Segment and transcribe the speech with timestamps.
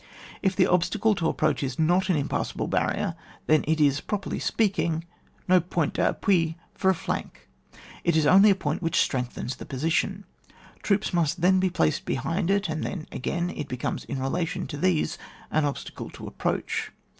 [0.41, 3.13] If the obstacle to approach is not an impassable barrier,
[3.45, 5.05] then it is, properly speaking,
[5.47, 7.47] no point d'appui for a flank,
[8.03, 10.23] it is only a point which strengthens the position.
[10.83, 14.77] Q^oops must then be placed behind it, and then again it becomes in relation to
[14.77, 15.19] these
[15.51, 16.89] an obstacle to approach.